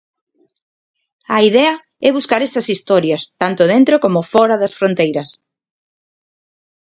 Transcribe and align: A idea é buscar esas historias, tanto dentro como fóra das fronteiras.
A 1.35 1.37
idea 1.49 1.73
é 2.07 2.09
buscar 2.17 2.41
esas 2.47 2.67
historias, 2.73 3.21
tanto 3.41 3.63
dentro 3.73 3.95
como 4.03 4.27
fóra 4.33 4.55
das 4.61 4.73
fronteiras. 4.79 5.29